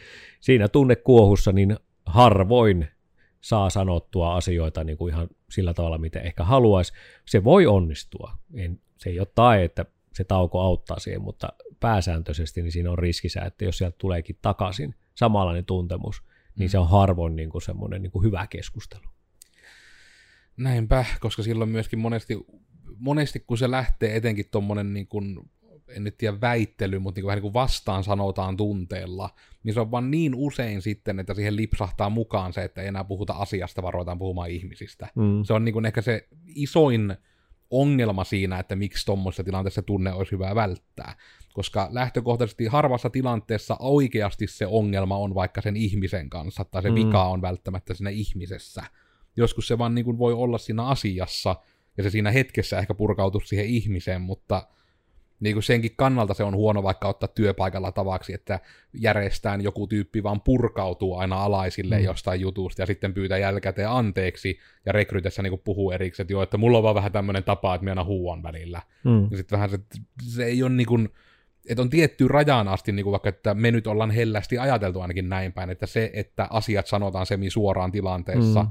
[0.41, 2.89] siinä tunnekuohussa niin harvoin
[3.41, 6.93] saa sanottua asioita niin kuin ihan sillä tavalla, mitä ehkä haluaisi.
[7.27, 8.33] Se voi onnistua.
[8.55, 11.49] En, se ei ole tae, että se tauko auttaa siihen, mutta
[11.81, 16.23] pääsääntöisesti niin siinä on riskissä, että jos sieltä tuleekin takaisin samanlainen tuntemus,
[16.59, 16.71] niin mm.
[16.71, 19.05] se on harvoin niin kuin semmoinen niin kuin hyvä keskustelu.
[20.57, 22.47] Näinpä, koska silloin myöskin monesti,
[22.99, 25.51] monesti kun se lähtee etenkin tuommoinen niin kuin,
[25.89, 29.31] en nyt tiedä väittely, mutta niin vähän niin kuin vastaan sanotaan tunteella,
[29.65, 33.05] niin se on vaan niin usein sitten, että siihen lipsahtaa mukaan se, että ei enää
[33.05, 35.09] puhuta asiasta, vaan ruvetaan puhumaan ihmisistä.
[35.15, 35.45] Mm.
[35.45, 37.17] Se on niin kuin ehkä se isoin
[37.71, 41.17] ongelma siinä, että miksi tuommoisessa tilanteessa tunne olisi hyvä välttää.
[41.53, 46.95] Koska lähtökohtaisesti harvassa tilanteessa oikeasti se ongelma on vaikka sen ihmisen kanssa, tai se mm.
[46.95, 48.85] vika on välttämättä siinä ihmisessä
[49.37, 51.57] joskus se vaan niin kuin voi olla siinä asiassa,
[51.97, 54.67] ja se siinä hetkessä ehkä purkautuu siihen ihmiseen, mutta
[55.41, 58.61] niin kuin senkin kannalta se on huono vaikka ottaa työpaikalla tavaksi, että
[58.93, 62.05] järjestään joku tyyppi vaan purkautuu aina alaisille mm.
[62.05, 66.57] jostain jutusta ja sitten pyytää jälkikäteen anteeksi ja rekrytessä niin puhuu erikseen, että joo, että
[66.57, 68.83] mulla on vaan vähän tämmöinen tapa, että minä aina huuan välillä.
[69.05, 69.29] Mm.
[69.31, 69.79] Ja sitten vähän se,
[70.23, 71.09] se ei ole niin kuin,
[71.69, 75.29] että on tietty rajaan asti, niin kuin vaikka, että me nyt ollaan hellästi ajateltu ainakin
[75.29, 78.71] näin päin, että se, että asiat sanotaan semi suoraan tilanteessa, mm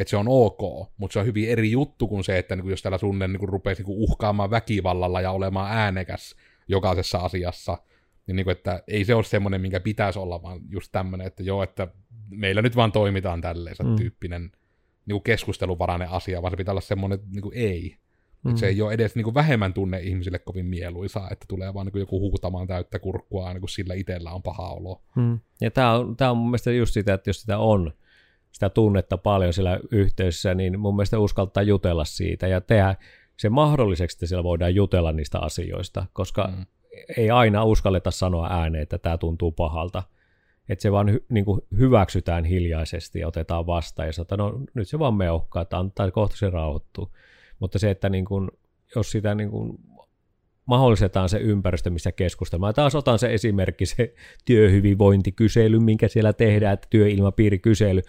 [0.00, 2.82] että se on ok, mutta se on hyvin eri juttu kuin se, että niin jos
[2.82, 6.36] täällä sunne niin rupeaisi niin uhkaamaan väkivallalla ja olemaan äänekäs
[6.68, 7.78] jokaisessa asiassa,
[8.26, 11.42] Niin, niin kuin, että ei se ole semmoinen, minkä pitäisi olla, vaan just tämmöinen, että
[11.42, 11.88] joo, että
[12.30, 13.96] meillä nyt vaan toimitaan tälleen, mm.
[13.96, 14.42] tyyppinen
[15.06, 17.96] niin kuin keskusteluvarainen asia, vaan se pitää olla semmoinen, että niin kuin ei.
[18.44, 18.50] Mm.
[18.50, 21.86] Että se ei ole edes niin kuin vähemmän tunne ihmisille kovin mieluisaa, että tulee vaan
[21.86, 25.02] niin kuin joku huutamaan täyttä kurkkua aina kun sillä itsellä on paha olo.
[25.16, 25.38] Mm.
[25.60, 27.92] Ja tämä on, tämä on mun mielestä just sitä, että jos sitä on,
[28.52, 32.96] sitä tunnetta paljon siellä yhteisössä, niin mun mielestä uskaltaa jutella siitä ja tehdä
[33.36, 36.66] se mahdolliseksi, että siellä voidaan jutella niistä asioista, koska mm.
[37.16, 40.02] ei aina uskalleta sanoa ääneen, että tämä tuntuu pahalta.
[40.68, 44.88] Että se vaan hy, niin kuin hyväksytään hiljaisesti ja otetaan vastaan ja sanotaan, no nyt
[44.88, 47.08] se vaan meuhkaa, että antaa kohta se rauhoittuu.
[47.58, 48.50] Mutta se, että niin kuin,
[48.94, 49.78] jos sitä niin kuin
[50.66, 52.74] mahdollistetaan se ympäristö, missä keskustellaan.
[52.74, 58.02] Taas otan se esimerkki, se työhyvinvointikysely, minkä siellä tehdään, että työilmapiirikysely,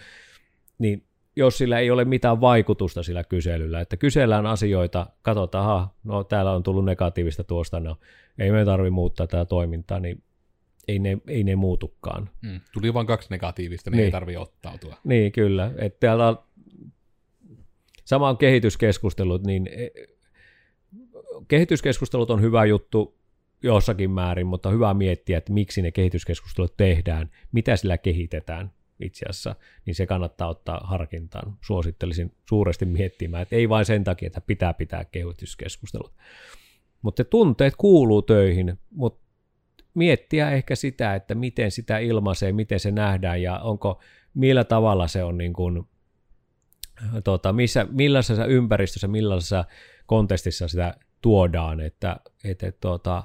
[0.82, 1.04] niin
[1.36, 6.52] jos sillä ei ole mitään vaikutusta sillä kyselyllä, että kysellään asioita, katsotaan, aha, no täällä
[6.52, 7.98] on tullut negatiivista tuosta, no
[8.40, 10.24] ei me tarvitse muuttaa tätä toimintaa, niin
[10.88, 12.30] ei ne, ei ne muutukaan.
[12.42, 14.06] Mm, tuli vain kaksi negatiivista, niin, niin.
[14.06, 14.98] ei tarvitse ottautua.
[15.04, 15.72] Niin, kyllä.
[15.78, 16.36] Että täällä
[18.06, 19.88] sama on kehityskeskustelut, niin e,
[21.48, 23.18] kehityskeskustelut on hyvä juttu
[23.64, 28.72] jossakin määrin, mutta hyvä miettiä, että miksi ne kehityskeskustelut tehdään, mitä sillä kehitetään
[29.04, 31.58] itse asiassa, niin se kannattaa ottaa harkintaan.
[31.62, 36.14] Suosittelisin suuresti miettimään, että ei vain sen takia, että pitää pitää kehityskeskustelut.
[37.02, 39.22] Mutta tunteet kuuluu töihin, mutta
[39.94, 44.02] miettiä ehkä sitä, että miten sitä ilmaisee, miten se nähdään ja onko,
[44.34, 45.84] millä tavalla se on niin kuin,
[47.24, 49.66] tota, missä, millaisessa ympäristössä, millaisessa
[50.06, 53.24] kontestissa sitä tuodaan, että, että, tuota,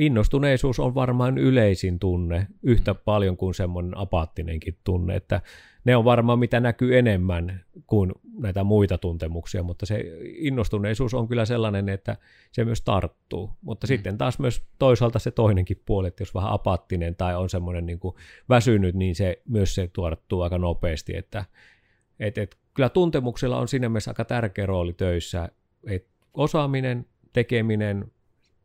[0.00, 5.40] innostuneisuus on varmaan yleisin tunne yhtä paljon kuin semmoinen apaattinenkin tunne, että
[5.84, 11.44] ne on varmaan mitä näkyy enemmän kuin näitä muita tuntemuksia, mutta se innostuneisuus on kyllä
[11.44, 12.16] sellainen, että
[12.52, 13.50] se myös tarttuu.
[13.60, 13.88] Mutta mm.
[13.88, 17.98] sitten taas myös toisaalta se toinenkin puoli, että jos vähän apaattinen tai on semmoinen niin
[17.98, 18.14] kuin
[18.48, 21.44] väsynyt, niin se myös se tarttuu aika nopeasti, että
[22.20, 25.48] et, et, kyllä tuntemuksilla on siinä mielessä aika tärkeä rooli töissä,
[25.86, 28.12] että osaaminen, tekeminen,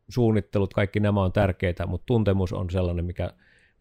[0.08, 3.30] suunnittelut, kaikki nämä on tärkeitä, mutta tuntemus on sellainen, mikä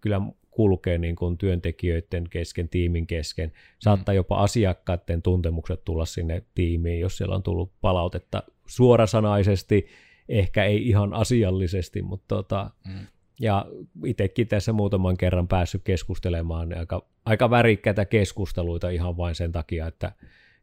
[0.01, 3.51] kyllä kulkee niin kuin työntekijöiden kesken, tiimin kesken.
[3.79, 4.17] Saattaa mm.
[4.17, 9.87] jopa asiakkaiden tuntemukset tulla sinne tiimiin, jos siellä on tullut palautetta suorasanaisesti,
[10.29, 13.07] ehkä ei ihan asiallisesti, mutta tota, mm.
[13.39, 13.65] ja
[14.05, 20.11] itsekin tässä muutaman kerran päässyt keskustelemaan aika, aika värikkäitä keskusteluita ihan vain sen takia, että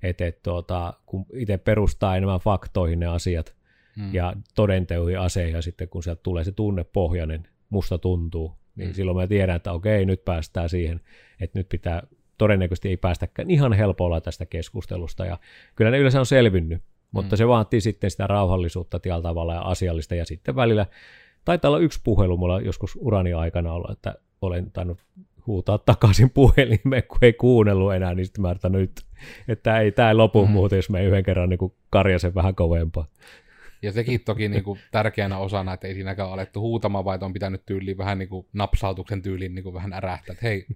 [0.02, 3.54] et, et, tuota, kun itse perustaa enemmän faktoihin ne asiat,
[3.96, 4.14] mm.
[4.14, 8.94] ja todenteoihin aseihin, ja sitten kun sieltä tulee se tunnepohjainen, musta tuntuu, niin mm.
[8.94, 11.00] silloin mä tiedän, että okei, nyt päästään siihen,
[11.40, 12.02] että nyt pitää,
[12.38, 15.38] todennäköisesti ei päästäkään ihan helpolla tästä keskustelusta, ja
[15.76, 17.38] kyllä ne yleensä on selvinnyt, mutta mm.
[17.38, 20.86] se vaatii sitten sitä rauhallisuutta tällä tavalla ja asiallista, ja sitten välillä
[21.44, 24.98] taitaa olla yksi puhelu mulla joskus urani aikana olla, että olen tainnut
[25.46, 28.92] huutaa takaisin puhelimeen, kun ei kuunnellut enää, niin sitten mä nyt,
[29.48, 30.52] että ei tämä lopu mm.
[30.52, 33.06] muuten, jos me yhden kerran niin karjasen vähän kovempaa.
[33.82, 37.66] Ja sekin toki niin kuin, tärkeänä osana, että ei siinäkään alettu huutamaan, vaan on pitänyt
[37.66, 40.66] tyyliin vähän niin kuin, napsautuksen tyyliin niin kuin, vähän ärähtää, että hei,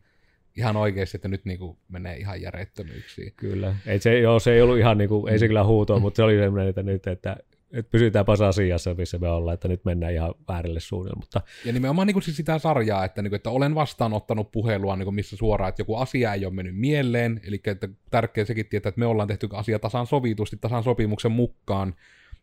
[0.56, 3.32] ihan oikeasti, että nyt niin kuin, menee ihan järjettömyyksiin.
[3.36, 3.76] Kyllä.
[3.86, 6.22] Ei se, joo, se ei ollut ihan, niin kuin, ei se kyllä huutoa, mutta se
[6.22, 7.36] oli semmoinen, että nyt, että
[7.72, 11.16] että pysytäänpäs asiassa, missä me ollaan, että nyt mennään ihan väärille suunnille.
[11.20, 11.40] Mutta...
[11.64, 15.04] Ja nimenomaan niin kuin siis sitä sarjaa, että, niin kuin, että olen vastaanottanut puhelua, niin
[15.06, 18.88] kuin missä suoraan, että joku asia ei ole mennyt mieleen, eli että tärkeää sekin tietää,
[18.88, 21.94] että me ollaan tehty asia tasan sovitusti, tasan sopimuksen mukaan,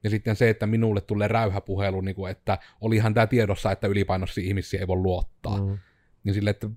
[0.04, 4.42] ja sitten se, että minulle tulee räyhäpuhelu, niin kuin, että olihan tämä tiedossa, että ylipainossa
[4.42, 5.62] ihmisiä ei voi luottaa.
[5.62, 5.78] Mm.
[6.24, 6.70] Niin sille, että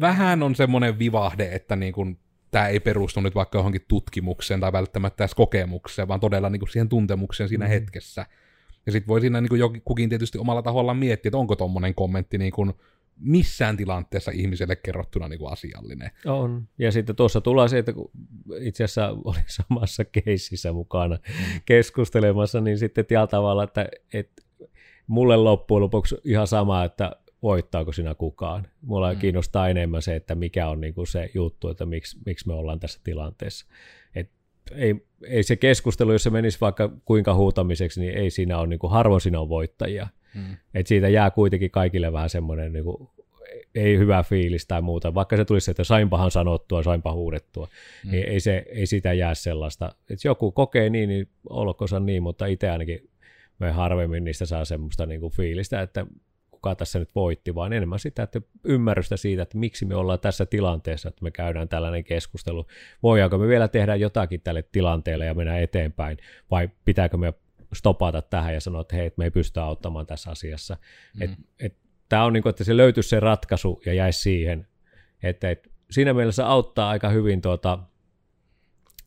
[0.00, 2.18] vähän on semmoinen vivahde, että niin kuin,
[2.50, 6.68] tämä ei perustu nyt vaikka johonkin tutkimukseen tai välttämättä edes kokemukseen, vaan todella niin kuin
[6.68, 7.68] siihen tuntemukseen siinä mm.
[7.68, 8.26] hetkessä.
[8.86, 12.38] Ja sitten voi siinä niin kuin kukin tietysti omalla taholla miettiä, että onko tuommoinen kommentti
[12.38, 12.72] niin kuin
[13.20, 16.10] missään tilanteessa ihmiselle kerrottuna niin kuin asiallinen.
[16.26, 16.68] On.
[16.78, 18.10] Ja sitten tuossa tulee se, että kun
[18.60, 21.60] itse asiassa olin samassa keississä mukana mm.
[21.64, 24.42] keskustelemassa, niin sitten tällä tavalla, että, että
[25.06, 28.68] mulle loppujen lopuksi ihan sama, että voittaako sinä kukaan.
[28.82, 29.18] Mulla mm.
[29.18, 32.80] kiinnostaa enemmän se, että mikä on niin kuin se juttu, että miksi, miksi me ollaan
[32.80, 33.66] tässä tilanteessa.
[34.14, 34.30] Et
[34.72, 38.78] ei, ei se keskustelu, jos se menisi vaikka kuinka huutamiseksi, niin ei siinä ole, niin
[38.78, 40.06] kuin, harvoin siinä on voittajia.
[40.38, 40.56] Mm.
[40.74, 43.08] Et siitä jää kuitenkin kaikille vähän semmoinen niin kuin,
[43.74, 47.68] ei hyvä fiilis tai muuta, vaikka se tulisi, että sainpahan sanottua, sainpa huudettua,
[48.04, 48.10] mm.
[48.10, 49.94] niin ei, se, ei sitä jää sellaista.
[50.10, 53.10] Että joku kokee niin, niin olkoonsa niin, mutta itse ainakin
[53.58, 56.06] me harvemmin niistä saa semmoista niin kuin fiilistä, että
[56.50, 60.46] kuka tässä nyt voitti, vaan enemmän sitä, että ymmärrystä siitä, että miksi me ollaan tässä
[60.46, 62.66] tilanteessa, että me käydään tällainen keskustelu.
[63.02, 66.18] Voidaanko me vielä tehdä jotakin tälle tilanteelle ja mennä eteenpäin,
[66.50, 67.32] vai pitääkö me
[67.74, 70.76] stopata tähän ja sanoa, että hei, me ei pystytä auttamaan tässä asiassa.
[71.14, 71.22] Mm.
[71.22, 71.76] Et, et
[72.08, 74.66] tämä on niin kuin, että se löytyisi se ratkaisu ja jäisi siihen.
[75.22, 77.78] Että, että siinä mielessä auttaa aika hyvin tuota,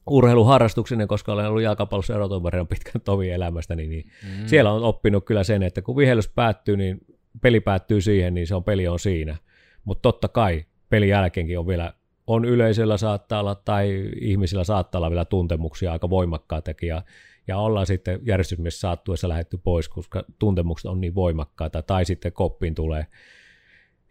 [0.07, 4.47] urheiluharrastuksinen, koska olen ollut jalkapallossa erotuomarin pitkän tovi elämästä, niin, niin mm.
[4.47, 6.99] siellä on oppinut kyllä sen, että kun vihellys päättyy, niin
[7.41, 9.37] peli päättyy siihen, niin se on peli on siinä.
[9.83, 11.93] Mutta totta kai pelin jälkeenkin on vielä,
[12.27, 17.01] on yleisöllä saattaa olla tai ihmisillä saattaa olla vielä tuntemuksia aika voimakkaitakin ja,
[17.47, 22.75] ja ollaan sitten järjestysmies saattuessa lähetty pois, koska tuntemukset on niin voimakkaita tai sitten koppiin
[22.75, 23.05] tulee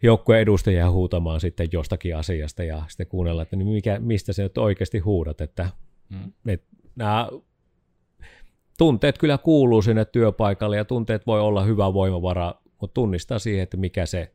[0.03, 4.57] joukkueen edustajia huutamaan sitten jostakin asiasta ja sitten kuunnella, että niin mikä, mistä se nyt
[4.57, 5.69] oikeasti huudat, että
[6.09, 6.31] mm.
[6.47, 6.63] et,
[6.95, 7.29] nämä
[8.77, 13.77] tunteet kyllä kuuluu sinne työpaikalle ja tunteet voi olla hyvä voimavara, mutta tunnistaa siihen, että
[13.77, 14.31] mikä se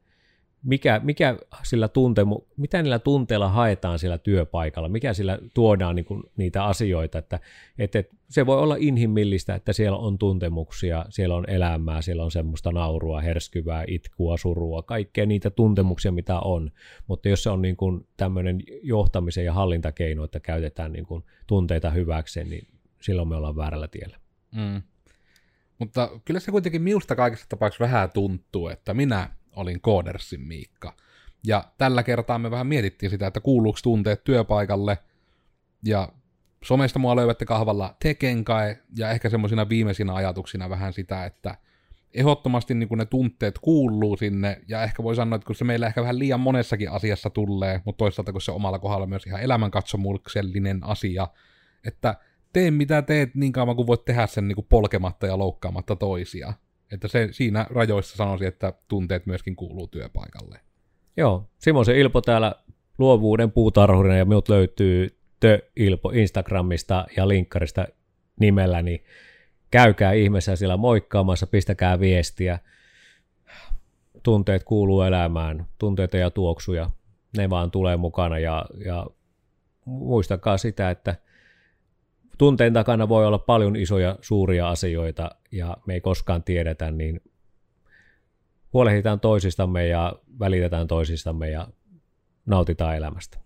[0.63, 6.23] mikä, mikä sillä tuntemu, mitä niillä tunteilla haetaan sillä työpaikalla, mikä sillä tuodaan niin kuin
[6.37, 7.41] niitä asioita, että,
[7.79, 12.73] että se voi olla inhimillistä, että siellä on tuntemuksia, siellä on elämää, siellä on semmoista
[12.73, 16.71] naurua, herskyvää, itkua, surua, kaikkea niitä tuntemuksia, mitä on,
[17.07, 21.91] mutta jos se on niin kuin tämmöinen johtamisen ja hallintakeino, että käytetään niin kuin tunteita
[21.91, 22.67] hyväkseen, niin
[23.01, 24.17] silloin me ollaan väärällä tiellä.
[24.55, 24.83] Mm.
[25.79, 30.93] Mutta kyllä se kuitenkin minusta kaikissa tapauksissa vähän tuntuu, että minä olin Koodersin Miikka.
[31.47, 34.99] Ja tällä kertaa me vähän mietittiin sitä, että kuuluuko tunteet työpaikalle,
[35.85, 36.09] ja
[36.65, 41.57] somesta mua löydätte kahvalla Tekenkai, ja ehkä semmoisina viimeisinä ajatuksina vähän sitä, että
[42.15, 46.03] ehdottomasti niin ne tunteet kuuluu sinne, ja ehkä voi sanoa, että kun se meillä ehkä
[46.03, 51.29] vähän liian monessakin asiassa tulee, mutta toisaalta kun se omalla kohdalla myös ihan elämänkatsomuksellinen asia,
[51.85, 52.15] että
[52.53, 56.53] tee mitä teet niin kauan kuin voit tehdä sen niin polkematta ja loukkaamatta toisia.
[56.93, 60.61] Että se, siinä rajoissa sanoisin, että tunteet myöskin kuuluu työpaikalle.
[61.17, 62.55] Joo, Simosen Ilpo täällä
[62.99, 67.87] luovuuden puutarhurina ja minut löytyy Tö Ilpo Instagramista ja linkkarista
[68.41, 69.05] nimellä, niin
[69.71, 72.59] käykää ihmeessä siellä moikkaamassa, pistäkää viestiä.
[74.23, 76.91] Tunteet kuuluu elämään, tunteita ja tuoksuja,
[77.37, 79.07] ne vaan tulee mukana ja, ja
[79.85, 81.17] muistakaa sitä, että
[82.39, 87.21] tunteen takana voi olla paljon isoja, suuria asioita, ja me ei koskaan tiedetä, niin
[88.73, 91.69] huolehditaan toisistamme ja välitetään toisistamme ja
[92.47, 93.39] nautitaan elämästä.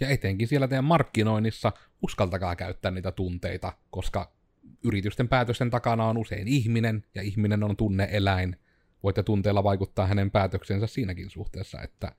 [0.00, 4.32] Ja etenkin siellä teidän markkinoinnissa uskaltakaa käyttää niitä tunteita, koska
[4.84, 8.56] yritysten päätösten takana on usein ihminen, ja ihminen on tunneeläin.
[9.02, 12.12] Voitte tunteella vaikuttaa hänen päätöksensä siinäkin suhteessa, että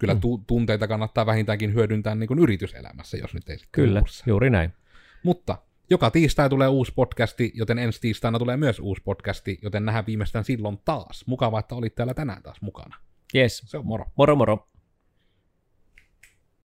[0.00, 0.20] kyllä mm.
[0.20, 4.24] tu- tunteita kannattaa vähintäänkin hyödyntää niin kuin yrityselämässä, jos nyt ei sitten Kyllä, muussa.
[4.26, 4.72] juuri näin.
[5.22, 5.58] Mutta
[5.90, 10.44] joka tiistai tulee uusi podcasti, joten ensi tiistaina tulee myös uusi podcasti, joten nähdään viimeistään
[10.44, 11.26] silloin taas.
[11.26, 12.96] Mukavaa, että olit täällä tänään taas mukana.
[13.34, 13.62] Yes.
[13.66, 14.04] Se on moro.
[14.16, 14.68] Moro moro.